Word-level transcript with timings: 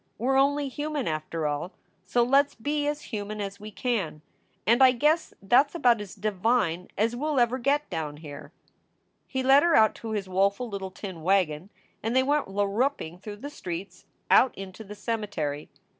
We 0.17 0.29
re 0.29 0.39
only 0.39 0.67
human, 0.67 1.07
after 1.07 1.45
all, 1.45 1.73
so 2.03 2.23
let 2.23 2.47
s 2.47 2.55
be 2.55 2.87
as 2.87 3.01
human 3.03 3.39
as 3.39 3.59
we 3.59 3.69
can, 3.69 4.23
and 4.65 4.81
I 4.81 4.93
guess 4.93 5.31
that 5.43 5.67
s 5.67 5.75
about 5.75 6.01
as 6.01 6.15
divine 6.15 6.89
as 6.97 7.15
we 7.15 7.23
ll 7.23 7.39
ever 7.39 7.59
get 7.59 7.87
Down 7.91 8.17
Here." 8.17 8.51
He 9.27 9.43
led 9.43 9.61
her 9.61 9.75
out 9.75 9.93
to 10.01 10.09
his 10.13 10.27
woeful 10.27 10.67
little 10.67 10.89
tin 10.89 11.21
wagon 11.21 11.69
and 12.01 12.15
they 12.15 12.23
went 12.23 12.47
larruping 12.47 13.19
through 13.19 13.35
the 13.45 13.51
streets, 13.51 14.07
out 14.31 14.57
into 14.57 14.83
the 14.83 14.95
cemetery. 14.95 15.69